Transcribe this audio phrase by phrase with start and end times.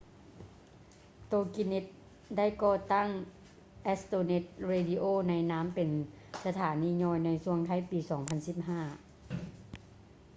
[1.27, 1.93] ໂຕກິແນັດ toginet
[2.37, 3.07] ໄດ້ກໍ່ຕັ້ງ
[3.93, 5.89] astronet radio ໃນນາມເປັນ
[6.45, 8.79] ສະຖານີຍ່ອຍ ໃນຊ່ວງທ້າຍປີ 2015